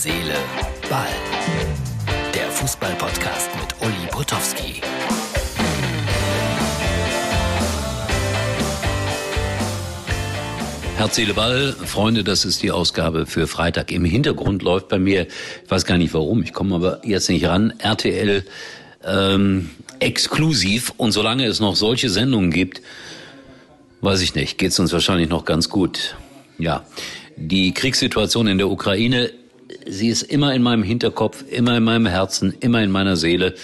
Seele, 0.00 0.36
Ball. 0.88 1.08
Der 2.32 2.48
Fußball-Podcast 2.52 3.50
mit 3.56 3.74
Uli 3.80 4.06
Potowski. 4.12 4.80
Herz, 10.98 11.16
Seele, 11.16 11.34
Ball. 11.34 11.72
Freunde, 11.72 12.22
das 12.22 12.44
ist 12.44 12.62
die 12.62 12.70
Ausgabe 12.70 13.26
für 13.26 13.48
Freitag. 13.48 13.90
Im 13.90 14.04
Hintergrund 14.04 14.62
läuft 14.62 14.88
bei 14.88 15.00
mir, 15.00 15.26
ich 15.64 15.68
weiß 15.68 15.84
gar 15.84 15.98
nicht 15.98 16.14
warum, 16.14 16.44
ich 16.44 16.52
komme 16.52 16.76
aber 16.76 17.00
jetzt 17.04 17.28
nicht 17.28 17.44
ran, 17.46 17.74
RTL 17.78 18.44
ähm, 19.04 19.70
exklusiv. 19.98 20.92
Und 20.96 21.10
solange 21.10 21.44
es 21.44 21.58
noch 21.58 21.74
solche 21.74 22.08
Sendungen 22.08 22.52
gibt, 22.52 22.82
weiß 24.02 24.20
ich 24.20 24.36
nicht, 24.36 24.58
geht 24.58 24.70
es 24.70 24.78
uns 24.78 24.92
wahrscheinlich 24.92 25.28
noch 25.28 25.44
ganz 25.44 25.68
gut. 25.68 26.14
Ja, 26.56 26.86
die 27.34 27.74
Kriegssituation 27.74 28.46
in 28.46 28.58
der 28.58 28.68
Ukraine, 28.68 29.32
sie 29.88 30.08
ist 30.08 30.22
immer 30.22 30.54
in 30.54 30.62
meinem 30.62 30.82
Hinterkopf, 30.82 31.44
immer 31.50 31.76
in 31.76 31.84
meinem 31.84 32.06
Herzen, 32.06 32.54
immer 32.60 32.82
in 32.82 32.90
meiner 32.90 33.16
Seele. 33.16 33.54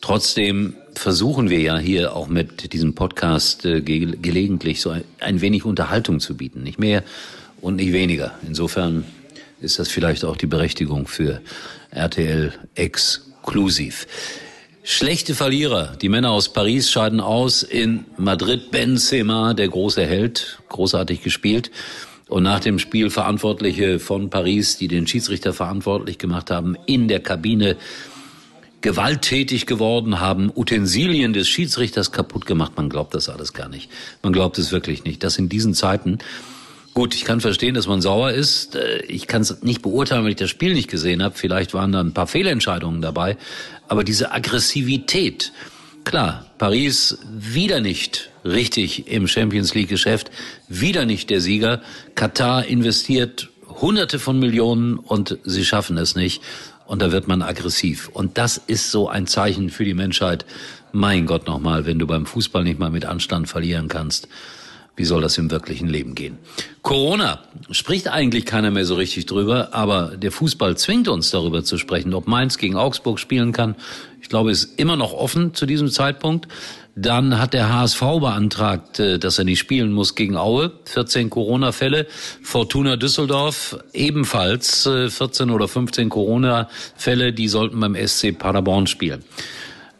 Trotzdem 0.00 0.74
versuchen 0.94 1.50
wir 1.50 1.60
ja 1.60 1.78
hier 1.78 2.16
auch 2.16 2.28
mit 2.28 2.72
diesem 2.72 2.94
Podcast 2.94 3.64
äh, 3.64 3.80
ge 3.80 4.16
gelegentlich 4.20 4.80
so 4.80 4.94
ein, 5.20 5.40
wenig 5.40 5.64
Unterhaltung 5.64 6.20
zu 6.20 6.36
bieten. 6.36 6.62
Nicht 6.62 6.78
mehr 6.78 7.02
und 7.60 7.76
nicht 7.76 7.92
weniger. 7.92 8.32
Insofern 8.46 9.04
ist 9.60 9.78
das 9.78 9.88
vielleicht 9.88 10.24
auch 10.24 10.36
die 10.36 10.46
Berechtigung 10.46 11.06
für 11.06 11.40
RTL 11.90 12.52
exklusiv. 12.74 14.06
Schlechte 14.82 15.34
Verlierer. 15.34 15.96
Die 16.00 16.08
Männer 16.08 16.30
aus 16.30 16.52
Paris 16.52 16.90
scheiden 16.90 17.20
aus 17.20 17.62
in 17.62 18.06
Madrid. 18.16 18.70
Benzema, 18.70 19.52
der 19.52 19.68
große 19.68 20.04
Held, 20.04 20.58
großartig 20.70 21.22
gespielt. 21.22 21.70
Und 22.30 22.44
nach 22.44 22.60
dem 22.60 22.78
Spiel 22.78 23.10
Verantwortliche 23.10 23.98
von 23.98 24.30
Paris, 24.30 24.78
die 24.78 24.88
den 24.88 25.06
Schiedsrichter 25.06 25.52
verantwortlich 25.52 26.16
gemacht 26.16 26.50
haben, 26.50 26.76
in 26.86 27.08
der 27.08 27.20
Kabine 27.20 27.76
gewalttätig 28.80 29.66
geworden, 29.66 30.20
haben 30.20 30.50
Utensilien 30.54 31.32
des 31.32 31.48
Schiedsrichters 31.48 32.12
kaputt 32.12 32.46
gemacht. 32.46 32.72
Man 32.76 32.88
glaubt 32.88 33.14
das 33.14 33.28
alles 33.28 33.52
gar 33.52 33.68
nicht. 33.68 33.90
Man 34.22 34.32
glaubt 34.32 34.58
es 34.58 34.70
wirklich 34.70 35.04
nicht. 35.04 35.22
Das 35.24 35.38
in 35.38 35.48
diesen 35.48 35.74
Zeiten 35.74 36.18
Gut, 36.92 37.14
ich 37.14 37.24
kann 37.24 37.40
verstehen, 37.40 37.74
dass 37.74 37.86
man 37.86 38.00
sauer 38.00 38.32
ist. 38.32 38.74
Äh, 38.74 39.02
ich 39.02 39.28
kann 39.28 39.42
es 39.42 39.62
nicht 39.62 39.80
beurteilen, 39.80 40.24
weil 40.24 40.30
ich 40.30 40.36
das 40.36 40.50
Spiel 40.50 40.74
nicht 40.74 40.90
gesehen 40.90 41.22
habe. 41.22 41.36
Vielleicht 41.36 41.72
waren 41.72 41.92
da 41.92 42.00
ein 42.00 42.14
paar 42.14 42.26
Fehlentscheidungen 42.26 43.00
dabei. 43.00 43.36
Aber 43.86 44.02
diese 44.02 44.32
Aggressivität, 44.32 45.52
klar, 46.04 46.46
Paris 46.58 47.18
wieder 47.30 47.80
nicht 47.80 48.30
richtig 48.44 49.08
im 49.08 49.26
Champions 49.28 49.74
League 49.74 49.88
Geschäft, 49.88 50.30
wieder 50.68 51.04
nicht 51.04 51.30
der 51.30 51.40
Sieger. 51.40 51.82
Katar 52.14 52.64
investiert 52.66 53.50
Hunderte 53.68 54.18
von 54.18 54.38
Millionen 54.38 54.98
und 54.98 55.38
sie 55.44 55.64
schaffen 55.64 55.96
es 55.98 56.14
nicht. 56.14 56.42
Und 56.86 57.02
da 57.02 57.12
wird 57.12 57.28
man 57.28 57.40
aggressiv. 57.40 58.08
Und 58.08 58.36
das 58.36 58.56
ist 58.56 58.90
so 58.90 59.08
ein 59.08 59.28
Zeichen 59.28 59.70
für 59.70 59.84
die 59.84 59.94
Menschheit. 59.94 60.44
Mein 60.90 61.26
Gott 61.26 61.46
nochmal, 61.46 61.86
wenn 61.86 62.00
du 62.00 62.06
beim 62.06 62.26
Fußball 62.26 62.64
nicht 62.64 62.80
mal 62.80 62.90
mit 62.90 63.04
Anstand 63.04 63.48
verlieren 63.48 63.86
kannst. 63.86 64.26
Wie 64.96 65.04
soll 65.04 65.22
das 65.22 65.38
im 65.38 65.50
wirklichen 65.50 65.88
Leben 65.88 66.14
gehen? 66.14 66.36
Corona 66.82 67.44
spricht 67.70 68.08
eigentlich 68.08 68.44
keiner 68.44 68.70
mehr 68.70 68.84
so 68.84 68.96
richtig 68.96 69.26
drüber, 69.26 69.72
aber 69.72 70.16
der 70.16 70.32
Fußball 70.32 70.76
zwingt 70.76 71.08
uns 71.08 71.30
darüber 71.30 71.62
zu 71.62 71.78
sprechen, 71.78 72.12
ob 72.12 72.26
Mainz 72.26 72.58
gegen 72.58 72.76
Augsburg 72.76 73.18
spielen 73.18 73.52
kann. 73.52 73.76
Ich 74.30 74.32
glaube, 74.32 74.52
es 74.52 74.62
ist 74.62 74.78
immer 74.78 74.94
noch 74.94 75.12
offen 75.12 75.54
zu 75.54 75.66
diesem 75.66 75.88
Zeitpunkt. 75.90 76.46
Dann 76.94 77.40
hat 77.40 77.52
der 77.52 77.74
HSV 77.74 78.00
beantragt, 78.20 79.00
äh, 79.00 79.18
dass 79.18 79.40
er 79.40 79.44
nicht 79.44 79.58
spielen 79.58 79.90
muss 79.90 80.14
gegen 80.14 80.36
Aue. 80.36 80.70
14 80.84 81.30
Corona-Fälle. 81.30 82.06
Fortuna 82.40 82.94
Düsseldorf 82.94 83.76
ebenfalls 83.92 84.84
14 84.84 85.48
äh, 85.48 85.52
oder 85.52 85.66
15 85.66 86.10
Corona-Fälle. 86.10 87.32
Die 87.32 87.48
sollten 87.48 87.80
beim 87.80 87.96
SC 87.96 88.38
Paderborn 88.38 88.86
spielen. 88.86 89.24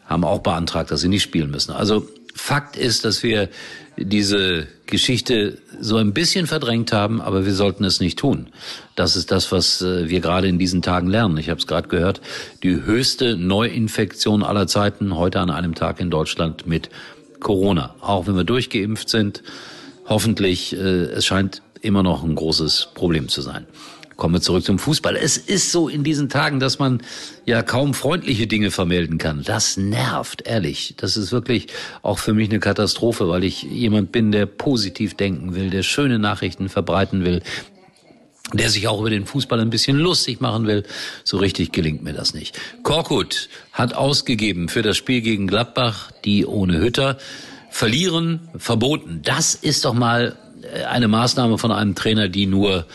Haben 0.05 0.23
auch 0.23 0.39
beantragt, 0.39 0.91
dass 0.91 1.01
sie 1.01 1.09
nicht 1.09 1.23
spielen 1.23 1.51
müssen. 1.51 1.73
Also 1.73 2.07
Fakt 2.33 2.77
ist, 2.77 3.05
dass 3.05 3.23
wir 3.23 3.49
diese 3.97 4.67
Geschichte 4.85 5.57
so 5.79 5.97
ein 5.97 6.13
bisschen 6.13 6.47
verdrängt 6.47 6.91
haben, 6.91 7.21
aber 7.21 7.45
wir 7.45 7.53
sollten 7.53 7.83
es 7.83 7.99
nicht 7.99 8.19
tun. 8.19 8.47
Das 8.95 9.15
ist 9.15 9.31
das, 9.31 9.51
was 9.51 9.81
äh, 9.81 10.09
wir 10.09 10.19
gerade 10.19 10.47
in 10.47 10.59
diesen 10.59 10.81
Tagen 10.81 11.07
lernen. 11.07 11.37
Ich 11.37 11.49
habe 11.49 11.59
es 11.59 11.67
gerade 11.67 11.87
gehört, 11.87 12.21
die 12.63 12.83
höchste 12.83 13.35
Neuinfektion 13.37 14.43
aller 14.43 14.67
Zeiten 14.67 15.15
heute 15.15 15.39
an 15.39 15.49
einem 15.49 15.75
Tag 15.75 15.99
in 15.99 16.09
Deutschland 16.09 16.67
mit 16.67 16.89
Corona. 17.39 17.95
Auch 18.01 18.27
wenn 18.27 18.35
wir 18.35 18.43
durchgeimpft 18.43 19.09
sind, 19.09 19.43
hoffentlich, 20.07 20.73
äh, 20.73 20.77
es 20.77 21.25
scheint 21.25 21.61
immer 21.81 22.03
noch 22.03 22.23
ein 22.23 22.35
großes 22.35 22.89
Problem 22.93 23.27
zu 23.27 23.41
sein. 23.41 23.65
Kommen 24.17 24.35
wir 24.35 24.41
zurück 24.41 24.63
zum 24.63 24.77
Fußball. 24.77 25.15
Es 25.15 25.37
ist 25.37 25.71
so 25.71 25.89
in 25.89 26.03
diesen 26.03 26.29
Tagen, 26.29 26.59
dass 26.59 26.79
man 26.79 27.01
ja 27.45 27.63
kaum 27.63 27.93
freundliche 27.93 28.45
Dinge 28.45 28.69
vermelden 28.69 29.17
kann. 29.17 29.43
Das 29.43 29.77
nervt, 29.77 30.47
ehrlich. 30.47 30.95
Das 30.97 31.17
ist 31.17 31.31
wirklich 31.31 31.67
auch 32.01 32.19
für 32.19 32.33
mich 32.33 32.49
eine 32.49 32.59
Katastrophe, 32.59 33.29
weil 33.29 33.43
ich 33.43 33.63
jemand 33.63 34.11
bin, 34.11 34.31
der 34.31 34.45
positiv 34.45 35.15
denken 35.15 35.55
will, 35.55 35.69
der 35.69 35.83
schöne 35.83 36.19
Nachrichten 36.19 36.69
verbreiten 36.69 37.25
will, 37.25 37.41
der 38.53 38.69
sich 38.69 38.87
auch 38.87 38.99
über 38.99 39.09
den 39.09 39.25
Fußball 39.25 39.59
ein 39.59 39.69
bisschen 39.69 39.97
lustig 39.97 40.41
machen 40.41 40.67
will. 40.67 40.83
So 41.23 41.37
richtig 41.37 41.71
gelingt 41.71 42.03
mir 42.03 42.13
das 42.13 42.33
nicht. 42.33 42.59
Korkut 42.83 43.49
hat 43.71 43.93
ausgegeben 43.93 44.69
für 44.69 44.81
das 44.81 44.97
Spiel 44.97 45.21
gegen 45.21 45.47
Gladbach, 45.47 46.11
die 46.25 46.45
ohne 46.45 46.79
Hütter. 46.79 47.17
Verlieren 47.69 48.49
verboten. 48.57 49.21
Das 49.23 49.55
ist 49.55 49.85
doch 49.85 49.93
mal 49.93 50.35
äh, 50.61 50.83
eine 50.83 51.07
Maßnahme 51.07 51.57
von 51.57 51.71
einem 51.71 51.95
Trainer, 51.95 52.27
die 52.27 52.45
nur 52.45 52.85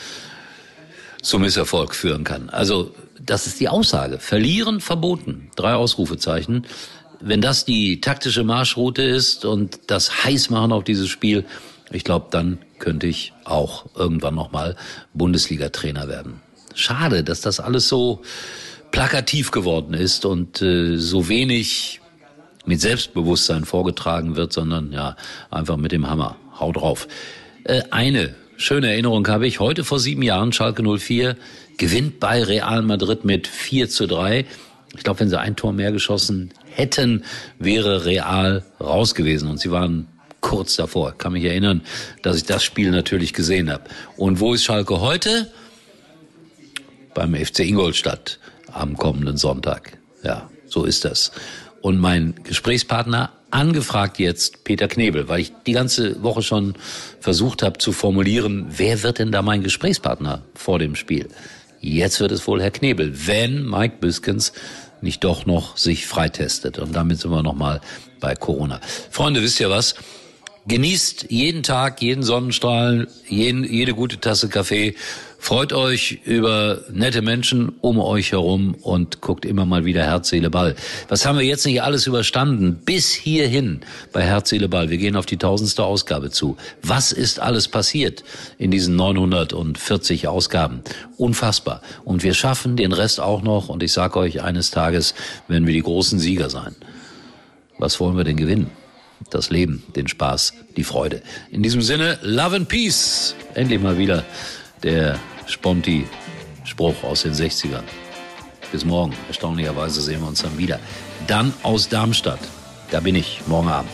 zum 1.26 1.42
Misserfolg 1.42 1.94
führen 1.94 2.24
kann. 2.24 2.50
Also 2.50 2.94
das 3.20 3.46
ist 3.46 3.58
die 3.58 3.68
Aussage. 3.68 4.18
Verlieren 4.18 4.80
verboten. 4.80 5.50
Drei 5.56 5.74
Ausrufezeichen. 5.74 6.66
Wenn 7.20 7.40
das 7.40 7.64
die 7.64 8.00
taktische 8.00 8.44
Marschroute 8.44 9.02
ist 9.02 9.44
und 9.44 9.80
das 9.88 10.24
Heißmachen 10.24 10.72
auf 10.72 10.84
dieses 10.84 11.08
Spiel, 11.08 11.44
ich 11.90 12.04
glaube, 12.04 12.26
dann 12.30 12.58
könnte 12.78 13.08
ich 13.08 13.32
auch 13.44 13.86
irgendwann 13.96 14.34
nochmal 14.34 14.76
Bundesliga-Trainer 15.14 16.08
werden. 16.08 16.40
Schade, 16.74 17.24
dass 17.24 17.40
das 17.40 17.58
alles 17.58 17.88
so 17.88 18.22
plakativ 18.92 19.50
geworden 19.50 19.94
ist 19.94 20.24
und 20.26 20.62
äh, 20.62 20.96
so 20.96 21.28
wenig 21.28 22.00
mit 22.66 22.80
Selbstbewusstsein 22.80 23.64
vorgetragen 23.64 24.36
wird, 24.36 24.52
sondern 24.52 24.92
ja, 24.92 25.16
einfach 25.50 25.76
mit 25.76 25.92
dem 25.92 26.08
Hammer. 26.08 26.36
Hau 26.58 26.70
drauf. 26.72 27.08
Äh, 27.64 27.82
eine 27.90 28.34
Schöne 28.58 28.88
Erinnerung 28.88 29.28
habe 29.28 29.46
ich. 29.46 29.60
Heute 29.60 29.84
vor 29.84 30.00
sieben 30.00 30.22
Jahren, 30.22 30.50
Schalke 30.50 30.82
04 30.82 31.36
gewinnt 31.76 32.20
bei 32.20 32.42
Real 32.42 32.80
Madrid 32.80 33.22
mit 33.22 33.46
4 33.46 33.90
zu 33.90 34.06
3. 34.06 34.46
Ich 34.96 35.04
glaube, 35.04 35.20
wenn 35.20 35.28
sie 35.28 35.38
ein 35.38 35.56
Tor 35.56 35.74
mehr 35.74 35.92
geschossen 35.92 36.54
hätten, 36.70 37.24
wäre 37.58 38.06
Real 38.06 38.64
raus 38.80 39.14
gewesen. 39.14 39.50
Und 39.50 39.60
sie 39.60 39.70
waren 39.70 40.08
kurz 40.40 40.76
davor. 40.76 41.10
Ich 41.10 41.18
kann 41.18 41.34
mich 41.34 41.44
erinnern, 41.44 41.82
dass 42.22 42.38
ich 42.38 42.44
das 42.44 42.64
Spiel 42.64 42.90
natürlich 42.92 43.34
gesehen 43.34 43.70
habe. 43.70 43.84
Und 44.16 44.40
wo 44.40 44.54
ist 44.54 44.64
Schalke 44.64 45.02
heute? 45.02 45.50
Beim 47.12 47.34
FC 47.34 47.60
Ingolstadt 47.60 48.38
am 48.72 48.96
kommenden 48.96 49.36
Sonntag. 49.36 49.98
Ja, 50.22 50.48
so 50.66 50.84
ist 50.84 51.04
das. 51.04 51.30
Und 51.82 51.98
mein 52.00 52.34
Gesprächspartner 52.42 53.32
angefragt 53.56 54.18
jetzt 54.18 54.64
Peter 54.64 54.86
Knebel, 54.86 55.28
weil 55.28 55.40
ich 55.40 55.52
die 55.66 55.72
ganze 55.72 56.22
Woche 56.22 56.42
schon 56.42 56.74
versucht 57.20 57.62
habe 57.62 57.78
zu 57.78 57.92
formulieren, 57.92 58.66
wer 58.68 59.02
wird 59.02 59.18
denn 59.18 59.32
da 59.32 59.40
mein 59.40 59.62
Gesprächspartner 59.62 60.42
vor 60.54 60.78
dem 60.78 60.94
Spiel? 60.94 61.28
Jetzt 61.80 62.20
wird 62.20 62.32
es 62.32 62.46
wohl 62.46 62.60
Herr 62.60 62.70
Knebel, 62.70 63.26
wenn 63.26 63.64
Mike 63.64 63.96
Biskens 63.98 64.52
nicht 65.00 65.24
doch 65.24 65.46
noch 65.46 65.78
sich 65.78 66.06
freitestet. 66.06 66.78
Und 66.78 66.94
damit 66.94 67.18
sind 67.18 67.30
wir 67.30 67.42
nochmal 67.42 67.80
bei 68.20 68.34
Corona. 68.34 68.78
Freunde, 69.10 69.42
wisst 69.42 69.58
ihr 69.58 69.70
was? 69.70 69.94
Genießt 70.68 71.26
jeden 71.30 71.62
Tag, 71.62 72.02
jeden 72.02 72.24
Sonnenstrahl, 72.24 73.06
jeden, 73.28 73.62
jede 73.62 73.94
gute 73.94 74.18
Tasse 74.18 74.48
Kaffee. 74.48 74.96
Freut 75.38 75.72
euch 75.72 76.22
über 76.24 76.80
nette 76.90 77.22
Menschen 77.22 77.68
um 77.82 78.00
euch 78.00 78.32
herum 78.32 78.74
und 78.82 79.20
guckt 79.20 79.44
immer 79.44 79.64
mal 79.64 79.84
wieder 79.84 80.02
Herz, 80.02 80.28
Seele, 80.28 80.50
Ball. 80.50 80.74
Was 81.08 81.24
haben 81.24 81.38
wir 81.38 81.46
jetzt 81.46 81.66
nicht 81.66 81.82
alles 81.82 82.08
überstanden? 82.08 82.80
Bis 82.84 83.12
hierhin 83.12 83.82
bei 84.12 84.22
Herz, 84.22 84.48
Seele, 84.48 84.68
Ball. 84.68 84.90
Wir 84.90 84.98
gehen 84.98 85.14
auf 85.14 85.26
die 85.26 85.36
tausendste 85.36 85.84
Ausgabe 85.84 86.30
zu. 86.32 86.56
Was 86.82 87.12
ist 87.12 87.38
alles 87.38 87.68
passiert 87.68 88.24
in 88.58 88.72
diesen 88.72 88.96
940 88.96 90.26
Ausgaben? 90.26 90.80
Unfassbar. 91.16 91.80
Und 92.04 92.24
wir 92.24 92.34
schaffen 92.34 92.76
den 92.76 92.90
Rest 92.90 93.20
auch 93.20 93.42
noch. 93.42 93.68
Und 93.68 93.84
ich 93.84 93.92
sage 93.92 94.18
euch, 94.18 94.42
eines 94.42 94.72
Tages 94.72 95.14
werden 95.46 95.68
wir 95.68 95.74
die 95.74 95.82
großen 95.82 96.18
Sieger 96.18 96.50
sein. 96.50 96.74
Was 97.78 98.00
wollen 98.00 98.16
wir 98.16 98.24
denn 98.24 98.36
gewinnen? 98.36 98.68
Das 99.30 99.50
Leben, 99.50 99.82
den 99.94 100.08
Spaß, 100.08 100.54
die 100.76 100.84
Freude. 100.84 101.22
In 101.50 101.62
diesem 101.62 101.82
Sinne, 101.82 102.18
Love 102.22 102.56
and 102.56 102.68
Peace. 102.68 103.34
Endlich 103.54 103.80
mal 103.80 103.98
wieder 103.98 104.24
der 104.82 105.18
Sponti-Spruch 105.46 107.02
aus 107.02 107.22
den 107.22 107.32
60ern. 107.32 107.84
Bis 108.72 108.84
morgen. 108.84 109.14
Erstaunlicherweise 109.28 110.00
sehen 110.00 110.20
wir 110.20 110.28
uns 110.28 110.42
dann 110.42 110.58
wieder. 110.58 110.78
Dann 111.26 111.52
aus 111.62 111.88
Darmstadt. 111.88 112.40
Da 112.90 113.00
bin 113.00 113.14
ich 113.14 113.40
morgen 113.46 113.68
Abend. 113.68 113.90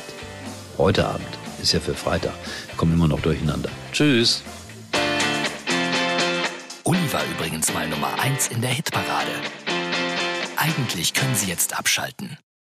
Heute 0.79 1.07
Abend 1.07 1.29
ist 1.63 1.73
ja 1.73 1.81
für 1.81 1.95
Freitag. 1.95 2.35
Kommen 2.77 2.95
immer 2.95 3.09
noch 3.09 3.21
durcheinander. 3.21 3.71
Tschüss. 3.93 4.43
Uli 6.85 7.13
war 7.13 7.23
übrigens 7.37 7.73
mal 7.73 7.89
Nummer 7.89 8.19
1 8.21 8.49
in 8.49 8.61
der 8.61 8.71
Hitparade. 8.71 9.31
Eigentlich 10.57 11.15
können 11.15 11.35
Sie 11.35 11.49
jetzt 11.49 11.79
abschalten. 11.79 12.39